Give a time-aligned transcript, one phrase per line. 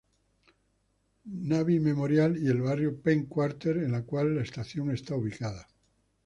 [1.35, 5.67] Navy Memorial, y el barrio Penn Quarter en la cual la estación está ubicada.